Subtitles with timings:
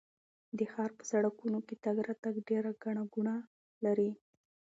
[0.57, 3.35] د ښار په سړکونو کې تګ راتګ ډېر ګڼه ګوڼه
[3.85, 4.11] لري.